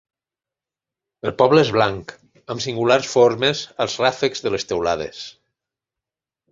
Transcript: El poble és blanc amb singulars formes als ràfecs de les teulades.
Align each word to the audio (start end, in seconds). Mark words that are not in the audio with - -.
El 1.29 1.33
poble 1.41 1.63
és 1.65 1.69
blanc 1.75 2.15
amb 2.55 2.65
singulars 2.67 3.13
formes 3.15 3.65
als 3.87 4.01
ràfecs 4.07 4.47
de 4.47 4.55
les 4.57 4.69
teulades. 4.73 5.27